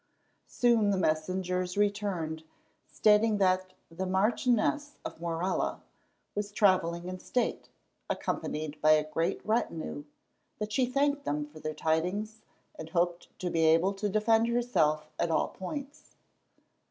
[0.47, 2.43] Soon the messengers returned,
[2.91, 5.83] stating that the "Marchioness of Morella"
[6.33, 7.69] was travelling in state,
[8.09, 10.05] accompanied by a great retinue,
[10.57, 12.41] that she thanked them for their tidings,
[12.79, 16.15] and hoped to be able to defend herself at all points.